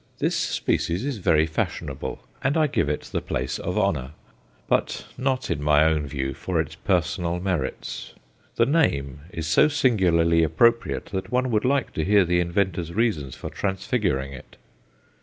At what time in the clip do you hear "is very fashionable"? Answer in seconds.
1.05-2.23